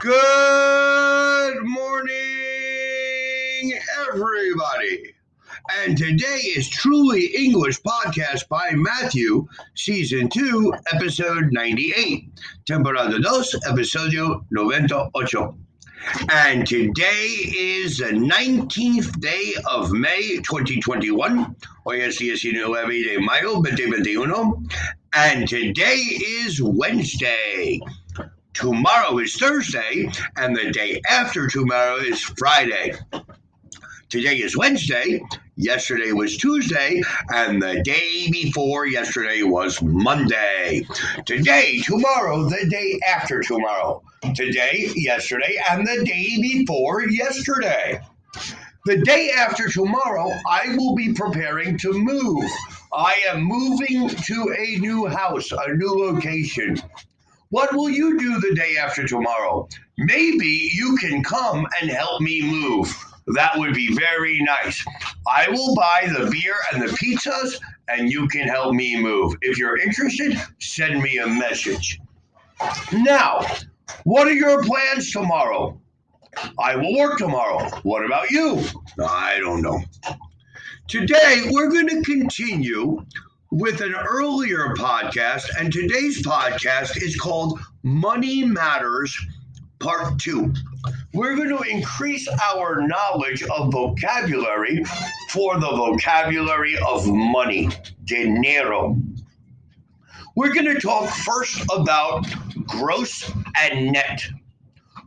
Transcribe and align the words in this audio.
Good 0.00 1.64
morning, 1.64 2.12
everybody. 4.06 5.14
And 5.76 5.98
today 5.98 6.40
is 6.56 6.68
Truly 6.68 7.26
English 7.26 7.80
Podcast 7.82 8.46
by 8.48 8.70
Matthew, 8.74 9.48
Season 9.74 10.28
2, 10.28 10.72
Episode 10.94 11.48
98. 11.50 12.30
Temporada 12.64 13.16
2, 13.16 13.22
Episodio 13.66 14.44
98. 14.52 15.54
And 16.30 16.64
today 16.64 17.26
is 17.56 17.98
the 17.98 18.12
19th 18.12 19.18
day 19.20 19.54
of 19.68 19.90
May 19.90 20.36
2021. 20.36 21.56
Hoy 21.84 22.00
es 22.02 22.20
19 22.20 22.52
de 23.02 23.18
mayo 23.18 23.62
2021. 23.62 24.68
And 25.14 25.48
today 25.48 25.96
is 25.96 26.62
Wednesday. 26.62 27.80
Tomorrow 28.58 29.18
is 29.18 29.36
Thursday, 29.36 30.10
and 30.36 30.56
the 30.56 30.72
day 30.72 31.00
after 31.08 31.46
tomorrow 31.46 31.98
is 31.98 32.20
Friday. 32.20 32.92
Today 34.08 34.38
is 34.38 34.56
Wednesday, 34.56 35.22
yesterday 35.54 36.10
was 36.10 36.36
Tuesday, 36.36 37.00
and 37.32 37.62
the 37.62 37.80
day 37.84 38.28
before 38.32 38.84
yesterday 38.84 39.44
was 39.44 39.80
Monday. 39.80 40.84
Today, 41.24 41.78
tomorrow, 41.84 42.48
the 42.48 42.66
day 42.68 42.98
after 43.08 43.42
tomorrow. 43.42 44.02
Today, 44.34 44.90
yesterday, 44.96 45.60
and 45.70 45.86
the 45.86 46.04
day 46.04 46.38
before 46.42 47.04
yesterday. 47.04 48.00
The 48.86 48.96
day 49.02 49.30
after 49.36 49.68
tomorrow, 49.68 50.32
I 50.48 50.74
will 50.76 50.96
be 50.96 51.12
preparing 51.12 51.78
to 51.78 51.92
move. 51.92 52.50
I 52.92 53.14
am 53.28 53.44
moving 53.44 54.08
to 54.08 54.54
a 54.58 54.78
new 54.80 55.06
house, 55.06 55.52
a 55.52 55.74
new 55.74 55.92
location. 55.92 56.76
What 57.50 57.74
will 57.74 57.88
you 57.88 58.18
do 58.18 58.40
the 58.40 58.54
day 58.54 58.76
after 58.76 59.06
tomorrow? 59.06 59.68
Maybe 59.96 60.70
you 60.74 60.96
can 60.98 61.22
come 61.22 61.66
and 61.80 61.90
help 61.90 62.20
me 62.20 62.42
move. 62.42 62.94
That 63.28 63.56
would 63.56 63.72
be 63.72 63.94
very 63.94 64.38
nice. 64.40 64.84
I 65.26 65.48
will 65.50 65.74
buy 65.74 66.08
the 66.08 66.30
beer 66.30 66.56
and 66.72 66.82
the 66.82 66.94
pizzas, 66.94 67.58
and 67.88 68.10
you 68.10 68.28
can 68.28 68.48
help 68.48 68.74
me 68.74 69.00
move. 69.00 69.34
If 69.40 69.56
you're 69.56 69.78
interested, 69.78 70.38
send 70.58 71.02
me 71.02 71.18
a 71.18 71.26
message. 71.26 71.98
Now, 72.92 73.46
what 74.04 74.26
are 74.26 74.34
your 74.34 74.62
plans 74.62 75.10
tomorrow? 75.10 75.80
I 76.58 76.76
will 76.76 76.96
work 76.96 77.16
tomorrow. 77.16 77.68
What 77.82 78.04
about 78.04 78.30
you? 78.30 78.62
I 79.02 79.38
don't 79.38 79.62
know. 79.62 79.80
Today, 80.86 81.48
we're 81.50 81.70
going 81.70 81.88
to 81.88 82.02
continue 82.02 83.04
with 83.50 83.80
an 83.80 83.94
earlier 83.94 84.74
podcast, 84.76 85.46
and 85.58 85.72
today's 85.72 86.22
podcast 86.22 87.02
is 87.02 87.16
called 87.16 87.58
Money 87.82 88.44
Matters 88.44 89.18
Part 89.78 90.18
2. 90.18 90.52
We're 91.14 91.34
going 91.34 91.48
to 91.48 91.62
increase 91.62 92.28
our 92.28 92.86
knowledge 92.86 93.42
of 93.44 93.72
vocabulary 93.72 94.84
for 95.30 95.58
the 95.58 95.68
vocabulary 95.68 96.76
of 96.86 97.06
money, 97.06 97.70
dinero. 98.04 98.98
We're 100.36 100.52
going 100.52 100.66
to 100.66 100.80
talk 100.80 101.08
first 101.08 101.62
about 101.74 102.26
gross 102.66 103.32
and 103.58 103.92
net. 103.92 104.26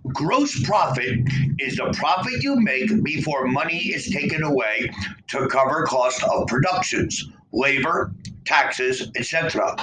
Gross 0.07 0.63
profit 0.63 1.19
is 1.59 1.77
the 1.77 1.93
profit 1.95 2.41
you 2.41 2.59
make 2.59 3.03
before 3.03 3.45
money 3.45 3.77
is 3.77 4.09
taken 4.09 4.41
away 4.41 4.91
to 5.27 5.47
cover 5.47 5.85
cost 5.85 6.23
of 6.23 6.47
productions, 6.47 7.29
labor, 7.51 8.11
taxes, 8.45 9.11
etc. 9.15 9.75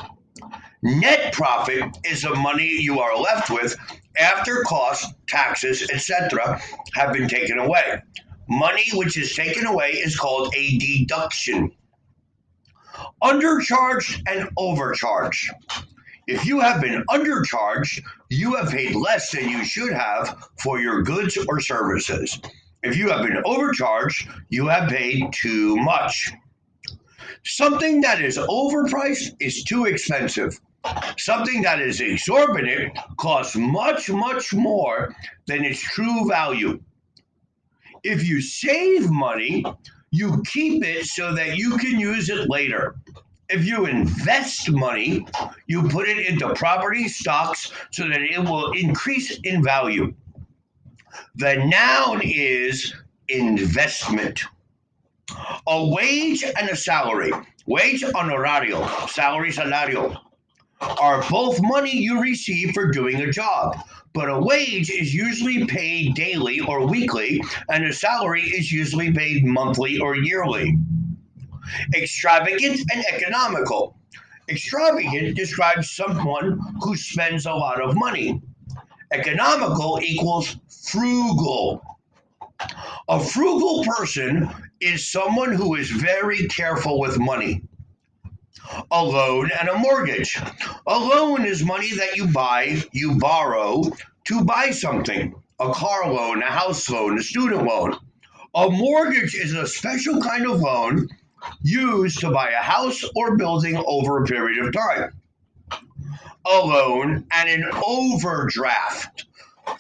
Net 0.83 1.33
profit 1.33 1.99
is 2.05 2.23
the 2.23 2.35
money 2.37 2.69
you 2.69 3.01
are 3.01 3.17
left 3.17 3.51
with 3.51 3.77
after 4.19 4.63
costs, 4.63 5.13
taxes, 5.27 5.89
etc. 5.91 6.61
have 6.95 7.13
been 7.13 7.29
taken 7.29 7.59
away. 7.59 8.03
Money 8.49 8.85
which 8.95 9.17
is 9.17 9.35
taken 9.35 9.67
away 9.67 9.91
is 9.91 10.17
called 10.17 10.55
a 10.57 10.79
deduction. 10.79 11.73
Undercharged 13.23 14.23
and 14.29 14.49
overcharged. 14.57 15.51
If 16.27 16.45
you 16.47 16.61
have 16.61 16.81
been 16.81 17.05
undercharged, 17.09 18.03
you 18.29 18.55
have 18.55 18.71
paid 18.71 18.95
less 18.95 19.31
than 19.31 19.49
you 19.49 19.65
should 19.65 19.93
have 19.93 20.37
for 20.63 20.81
your 20.81 21.03
goods 21.03 21.39
or 21.49 21.61
services. 21.61 22.39
If 22.83 22.97
you 22.97 23.09
have 23.09 23.27
been 23.27 23.43
overcharged, 23.45 24.29
you 24.49 24.69
have 24.69 24.89
paid 24.89 25.33
too 25.33 25.77
much. 25.77 26.31
Something 27.49 28.03
that 28.03 28.21
is 28.21 28.37
overpriced 28.37 29.35
is 29.41 29.65
too 29.65 29.87
expensive. 29.87 30.61
Something 31.17 31.63
that 31.63 31.81
is 31.81 31.99
exorbitant 32.03 32.99
costs 33.17 33.57
much, 33.57 34.11
much 34.11 34.53
more 34.53 35.17
than 35.47 35.65
its 35.65 35.81
true 35.81 36.29
value. 36.29 36.79
If 38.05 38.29
you 38.29 38.43
save 38.43 39.11
money, 39.11 39.65
you 40.11 40.43
keep 40.47 40.85
it 40.85 41.07
so 41.07 41.35
that 41.35 41.57
you 41.57 41.79
can 41.79 41.99
use 41.99 42.29
it 42.29 42.51
later. 42.51 42.97
If 43.49 43.65
you 43.65 43.87
invest 43.87 44.71
money, 44.71 45.27
you 45.67 45.89
put 45.89 46.07
it 46.07 46.19
into 46.27 46.55
property 46.55 47.09
stocks 47.09 47.73
so 47.91 48.07
that 48.09 48.21
it 48.21 48.41
will 48.41 48.73
increase 48.73 49.39
in 49.45 49.65
value. 49.65 50.13
The 51.37 51.65
noun 51.65 52.21
is 52.23 52.95
investment. 53.29 54.45
A 55.71 55.85
wage 55.85 56.43
and 56.43 56.71
a 56.71 56.77
salary, 56.77 57.31
wage 57.67 58.03
honorario, 58.03 59.07
salary 59.11 59.53
salario, 59.53 60.19
are 60.81 61.23
both 61.29 61.61
money 61.61 61.95
you 61.95 62.23
receive 62.23 62.73
for 62.73 62.91
doing 62.91 63.21
a 63.21 63.31
job. 63.31 63.77
But 64.15 64.31
a 64.31 64.41
wage 64.41 64.91
is 64.91 65.15
usually 65.15 65.67
paid 65.67 66.15
daily 66.15 66.61
or 66.61 66.87
weekly, 66.87 67.43
and 67.69 67.85
a 67.85 67.93
salary 67.93 68.45
is 68.45 68.73
usually 68.73 69.13
paid 69.13 69.45
monthly 69.45 69.99
or 69.99 70.17
yearly. 70.17 70.79
Extravagant 71.95 72.81
and 72.91 73.05
economical. 73.13 73.99
Extravagant 74.49 75.37
describes 75.37 75.91
someone 75.91 76.59
who 76.81 76.97
spends 76.97 77.45
a 77.45 77.53
lot 77.53 77.83
of 77.83 77.95
money. 77.95 78.41
Economical 79.13 80.01
equals 80.03 80.57
frugal. 80.91 81.83
A 83.09 83.21
frugal 83.21 83.85
person 83.85 84.51
is 84.81 85.11
someone 85.11 85.53
who 85.53 85.75
is 85.77 85.91
very 85.91 86.47
careful 86.49 86.99
with 86.99 87.19
money. 87.19 87.63
A 88.91 89.05
loan 89.05 89.51
and 89.59 89.69
a 89.69 89.79
mortgage. 89.79 90.39
A 90.87 90.99
loan 90.99 91.45
is 91.45 91.65
money 91.65 91.95
that 91.95 92.17
you 92.17 92.27
buy, 92.27 92.83
you 92.93 93.19
borrow 93.19 93.85
to 94.25 94.45
buy 94.45 94.71
something 94.71 95.35
a 95.61 95.73
car 95.73 96.13
loan, 96.13 96.43
a 96.43 96.51
house 96.51 96.89
loan, 96.89 97.19
a 97.19 97.23
student 97.23 97.65
loan. 97.65 97.97
A 98.55 98.71
mortgage 98.71 99.35
is 99.35 99.53
a 99.55 99.67
special 99.67 100.21
kind 100.21 100.47
of 100.47 100.61
loan 100.61 101.09
used 101.63 102.21
to 102.21 102.31
buy 102.31 102.51
a 102.51 102.63
house 102.63 103.05
or 103.15 103.37
building 103.37 103.83
over 103.87 104.23
a 104.23 104.27
period 104.27 104.65
of 104.65 104.73
time. 104.73 105.13
A 106.47 106.59
loan 106.59 107.27
and 107.33 107.49
an 107.49 107.71
overdraft. 107.85 109.28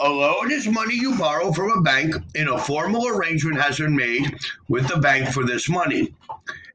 A 0.01 0.09
loan 0.09 0.51
is 0.51 0.69
money 0.69 0.95
you 0.95 1.17
borrow 1.17 1.53
from 1.53 1.71
a 1.71 1.81
bank 1.81 2.15
and 2.35 2.49
a 2.49 2.59
formal 2.59 3.09
arrangement 3.09 3.61
has 3.61 3.79
been 3.79 3.97
made 3.97 4.37
with 4.69 4.87
the 4.89 4.99
bank 4.99 5.29
for 5.31 5.45
this 5.45 5.69
money. 5.69 6.15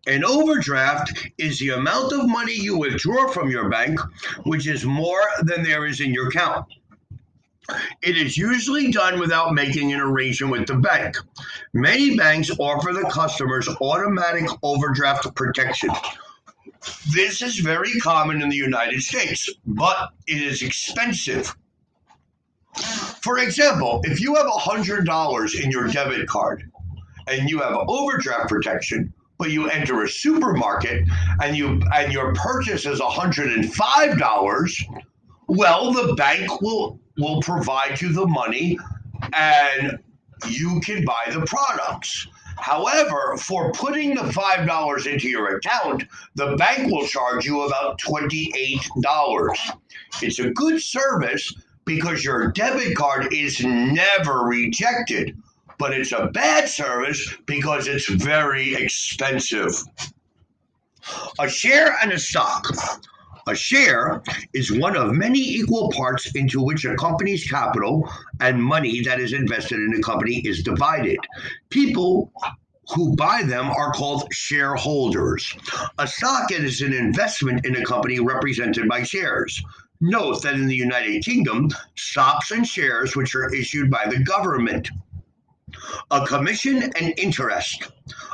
An 0.05 0.25
overdraft 0.25 1.31
is 1.37 1.59
the 1.59 1.69
amount 1.69 2.11
of 2.11 2.27
money 2.27 2.53
you 2.53 2.77
withdraw 2.77 3.29
from 3.29 3.49
your 3.49 3.69
bank, 3.69 3.99
which 4.43 4.67
is 4.67 4.83
more 4.83 5.21
than 5.43 5.63
there 5.63 5.85
is 5.85 6.01
in 6.01 6.11
your 6.11 6.27
account. 6.27 6.65
It 8.01 8.17
is 8.17 8.37
usually 8.37 8.91
done 8.91 9.19
without 9.19 9.53
making 9.53 9.93
an 9.93 10.01
arrangement 10.01 10.51
with 10.51 10.67
the 10.67 10.75
bank. 10.75 11.15
Many 11.71 12.17
banks 12.17 12.51
offer 12.59 12.91
the 12.91 13.09
customers 13.09 13.69
automatic 13.79 14.49
overdraft 14.61 15.33
protection. 15.35 15.89
This 17.13 17.41
is 17.41 17.59
very 17.59 17.93
common 18.01 18.41
in 18.41 18.49
the 18.49 18.57
United 18.57 19.01
States, 19.01 19.49
but 19.65 20.09
it 20.27 20.41
is 20.41 20.61
expensive. 20.61 21.55
For 23.23 23.39
example, 23.39 24.01
if 24.03 24.19
you 24.19 24.35
have 24.35 24.47
$100 24.47 25.63
in 25.63 25.71
your 25.71 25.87
debit 25.87 26.27
card 26.27 26.69
and 27.27 27.49
you 27.49 27.59
have 27.59 27.73
overdraft 27.87 28.49
protection, 28.49 29.13
but 29.37 29.49
you 29.49 29.69
enter 29.69 30.03
a 30.03 30.09
supermarket 30.09 31.07
and 31.41 31.55
you 31.55 31.81
and 31.95 32.11
your 32.11 32.33
purchase 32.33 32.85
is 32.85 32.99
$105, 32.99 34.83
well, 35.47 35.93
the 35.93 36.13
bank 36.15 36.61
will 36.61 36.99
will 37.17 37.41
provide 37.41 38.01
you 38.01 38.11
the 38.11 38.27
money 38.27 38.77
and 39.31 39.99
you 40.49 40.81
can 40.81 41.05
buy 41.05 41.31
the 41.31 41.45
products. 41.45 42.27
However, 42.57 43.37
for 43.37 43.71
putting 43.71 44.15
the 44.15 44.23
$5 44.23 45.07
into 45.11 45.29
your 45.29 45.55
account, 45.55 46.03
the 46.35 46.57
bank 46.57 46.91
will 46.91 47.07
charge 47.07 47.45
you 47.45 47.61
about 47.61 48.01
$28. 48.01 49.55
It's 50.21 50.39
a 50.39 50.49
good 50.49 50.81
service 50.81 51.53
because 51.85 52.23
your 52.23 52.51
debit 52.51 52.95
card 52.95 53.33
is 53.33 53.63
never 53.63 54.41
rejected, 54.41 55.37
but 55.77 55.93
it's 55.93 56.11
a 56.11 56.27
bad 56.27 56.69
service 56.69 57.35
because 57.45 57.87
it's 57.87 58.09
very 58.09 58.75
expensive. 58.75 59.71
A 61.39 61.49
share 61.49 61.95
and 62.01 62.11
a 62.11 62.19
stock. 62.19 62.67
A 63.45 63.55
share 63.55 64.23
is 64.53 64.71
one 64.71 64.95
of 64.95 65.11
many 65.11 65.39
equal 65.39 65.91
parts 65.91 66.33
into 66.33 66.61
which 66.61 66.85
a 66.85 66.95
company's 66.95 67.49
capital 67.49 68.09
and 68.39 68.63
money 68.63 69.01
that 69.01 69.19
is 69.19 69.33
invested 69.33 69.79
in 69.79 69.93
a 69.97 70.01
company 70.01 70.37
is 70.45 70.63
divided. 70.63 71.17
People 71.69 72.31
who 72.95 73.15
buy 73.15 73.43
them 73.43 73.69
are 73.69 73.91
called 73.91 74.27
shareholders. 74.31 75.55
A 75.97 76.07
stock 76.07 76.51
is 76.51 76.81
an 76.81 76.93
investment 76.93 77.65
in 77.65 77.75
a 77.75 77.83
company 77.83 78.19
represented 78.19 78.87
by 78.87 79.03
shares. 79.03 79.61
Note 80.05 80.41
that 80.41 80.55
in 80.55 80.67
the 80.67 80.75
United 80.75 81.23
Kingdom, 81.23 81.69
stocks 81.95 82.51
and 82.51 82.67
shares 82.67 83.15
which 83.15 83.33
are 83.35 83.53
issued 83.55 83.89
by 83.89 84.05
the 84.05 84.19
government. 84.19 84.89
A 86.11 86.27
commission 86.27 86.91
and 86.99 87.13
interest. 87.17 87.87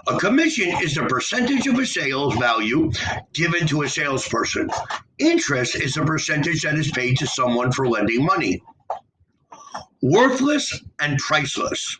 A 0.07 0.17
commission 0.17 0.69
is 0.81 0.97
a 0.97 1.05
percentage 1.05 1.67
of 1.67 1.77
a 1.77 1.85
sales 1.85 2.35
value 2.37 2.91
given 3.33 3.67
to 3.67 3.83
a 3.83 3.89
salesperson. 3.89 4.71
Interest 5.19 5.75
is 5.75 5.95
a 5.95 6.03
percentage 6.03 6.63
that 6.63 6.73
is 6.73 6.89
paid 6.89 7.19
to 7.19 7.27
someone 7.27 7.71
for 7.71 7.87
lending 7.87 8.25
money. 8.25 8.63
Worthless 10.01 10.81
and 10.99 11.19
priceless. 11.19 11.99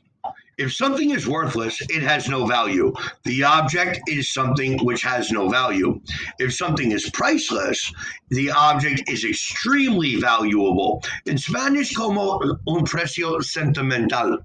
If 0.60 0.76
something 0.76 1.12
is 1.12 1.26
worthless, 1.26 1.80
it 1.90 2.04
has 2.04 2.28
no 2.28 2.46
value. 2.46 2.94
The 3.24 3.44
object 3.46 4.02
is 4.10 4.34
something 4.34 4.78
which 4.80 5.02
has 5.04 5.32
no 5.32 5.48
value. 5.48 6.02
If 6.38 6.54
something 6.54 6.92
is 6.92 7.10
priceless, 7.12 7.94
the 8.28 8.52
object 8.52 9.10
is 9.10 9.24
extremely 9.24 10.18
valuable. 10.18 11.02
In 11.26 11.38
Spanish, 11.38 11.96
como 11.96 12.42
un 12.68 12.84
precio 12.84 13.40
sentimental. 13.40 14.40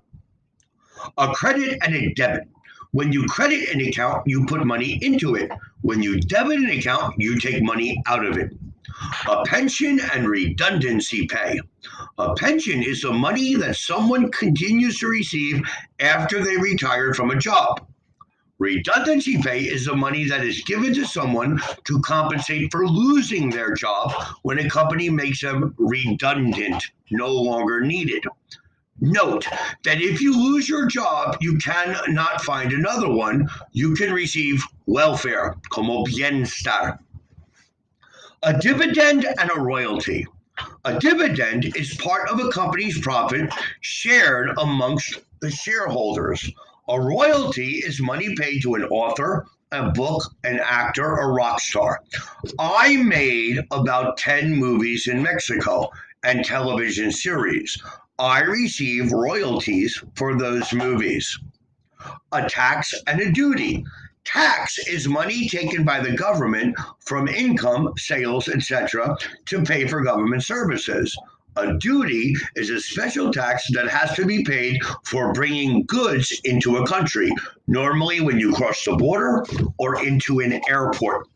A 1.18 1.28
credit 1.34 1.78
and 1.82 1.96
a 1.96 2.14
debit. 2.14 2.46
When 2.92 3.10
you 3.10 3.26
credit 3.26 3.70
an 3.74 3.80
account, 3.80 4.22
you 4.24 4.46
put 4.46 4.64
money 4.64 5.00
into 5.02 5.34
it. 5.34 5.50
When 5.82 6.00
you 6.00 6.20
debit 6.20 6.58
an 6.58 6.70
account, 6.70 7.16
you 7.18 7.40
take 7.40 7.60
money 7.64 8.00
out 8.06 8.24
of 8.24 8.38
it. 8.38 8.52
A 9.28 9.44
pension 9.44 10.00
and 10.12 10.28
redundancy 10.28 11.26
pay. 11.26 11.60
A 12.18 12.34
pension 12.34 12.82
is 12.82 13.02
the 13.02 13.12
money 13.12 13.54
that 13.56 13.76
someone 13.76 14.30
continues 14.30 14.98
to 14.98 15.08
receive 15.08 15.62
after 16.00 16.42
they 16.42 16.56
retired 16.56 17.16
from 17.16 17.30
a 17.30 17.38
job. 17.38 17.86
Redundancy 18.58 19.42
pay 19.42 19.62
is 19.62 19.84
the 19.84 19.96
money 19.96 20.24
that 20.28 20.44
is 20.44 20.62
given 20.62 20.94
to 20.94 21.04
someone 21.04 21.60
to 21.84 22.00
compensate 22.02 22.70
for 22.70 22.86
losing 22.86 23.50
their 23.50 23.74
job 23.74 24.12
when 24.42 24.60
a 24.60 24.70
company 24.70 25.10
makes 25.10 25.40
them 25.40 25.74
redundant, 25.76 26.82
no 27.10 27.32
longer 27.32 27.80
needed. 27.80 28.24
Note 29.00 29.44
that 29.82 30.00
if 30.00 30.20
you 30.20 30.40
lose 30.40 30.68
your 30.68 30.86
job, 30.86 31.36
you 31.40 31.58
cannot 31.58 32.40
find 32.42 32.72
another 32.72 33.10
one. 33.10 33.48
You 33.72 33.94
can 33.94 34.12
receive 34.12 34.64
welfare, 34.86 35.56
como 35.70 36.04
bienestar. 36.04 36.98
A 38.46 38.52
dividend 38.52 39.24
and 39.24 39.50
a 39.56 39.58
royalty. 39.58 40.26
A 40.84 40.98
dividend 40.98 41.74
is 41.76 41.94
part 41.94 42.28
of 42.28 42.38
a 42.38 42.50
company's 42.50 43.00
profit 43.00 43.50
shared 43.80 44.50
amongst 44.58 45.20
the 45.40 45.50
shareholders. 45.50 46.52
A 46.90 47.00
royalty 47.00 47.76
is 47.76 48.02
money 48.02 48.36
paid 48.36 48.60
to 48.60 48.74
an 48.74 48.84
author, 48.84 49.46
a 49.72 49.90
book, 49.92 50.24
an 50.44 50.60
actor, 50.62 51.16
a 51.16 51.28
rock 51.28 51.58
star. 51.58 52.02
I 52.58 52.96
made 52.96 53.60
about 53.70 54.18
10 54.18 54.54
movies 54.54 55.08
in 55.08 55.22
Mexico 55.22 55.88
and 56.22 56.44
television 56.44 57.12
series. 57.12 57.82
I 58.18 58.42
receive 58.42 59.10
royalties 59.10 60.04
for 60.16 60.36
those 60.36 60.70
movies. 60.74 61.38
A 62.32 62.46
tax 62.46 62.94
and 63.06 63.22
a 63.22 63.32
duty. 63.32 63.86
Tax 64.24 64.78
is 64.88 65.06
money 65.06 65.48
taken 65.48 65.84
by 65.84 66.00
the 66.00 66.12
government 66.12 66.76
from 67.00 67.28
income, 67.28 67.92
sales, 67.96 68.48
etc., 68.48 69.16
to 69.46 69.62
pay 69.62 69.86
for 69.86 70.02
government 70.02 70.42
services. 70.42 71.16
A 71.56 71.74
duty 71.74 72.34
is 72.56 72.70
a 72.70 72.80
special 72.80 73.32
tax 73.32 73.64
that 73.72 73.88
has 73.88 74.16
to 74.16 74.24
be 74.24 74.42
paid 74.42 74.82
for 75.04 75.32
bringing 75.32 75.84
goods 75.84 76.40
into 76.44 76.78
a 76.78 76.86
country, 76.86 77.30
normally 77.68 78.20
when 78.20 78.40
you 78.40 78.52
cross 78.52 78.84
the 78.84 78.96
border 78.96 79.44
or 79.78 80.04
into 80.04 80.40
an 80.40 80.60
airport. 80.68 81.28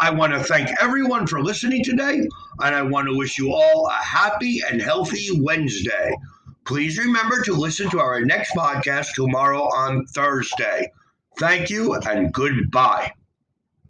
I 0.00 0.08
want 0.10 0.32
to 0.32 0.40
thank 0.40 0.70
everyone 0.80 1.26
for 1.26 1.42
listening 1.42 1.84
today, 1.84 2.26
and 2.60 2.74
I 2.74 2.80
want 2.82 3.08
to 3.08 3.16
wish 3.16 3.36
you 3.36 3.52
all 3.52 3.88
a 3.88 3.92
happy 3.92 4.62
and 4.70 4.80
healthy 4.80 5.28
Wednesday. 5.34 6.16
Please 6.66 6.98
remember 6.98 7.42
to 7.42 7.54
listen 7.54 7.88
to 7.90 8.00
our 8.00 8.20
next 8.22 8.52
podcast 8.52 9.14
tomorrow 9.14 9.62
on 9.62 10.04
Thursday. 10.06 10.92
Thank 11.38 11.70
you 11.70 11.94
and 11.94 12.32
goodbye. 12.32 13.12